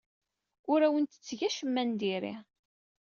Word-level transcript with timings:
Ur 0.71 0.79
awent-tetteg 0.87 1.39
acemma 1.47 1.83
n 1.87 1.91
diri. 1.99 2.35